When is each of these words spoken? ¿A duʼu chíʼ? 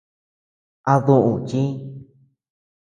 ¿A 0.91 0.95
duʼu 1.05 1.31
chíʼ? 1.47 1.69